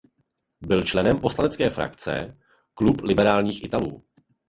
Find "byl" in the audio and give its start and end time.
0.61-0.83